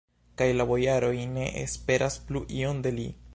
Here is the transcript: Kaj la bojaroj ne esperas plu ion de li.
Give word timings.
Kaj 0.41 0.45
la 0.55 0.65
bojaroj 0.71 1.11
ne 1.35 1.45
esperas 1.65 2.19
plu 2.31 2.43
ion 2.63 2.83
de 2.89 2.99
li. 2.99 3.07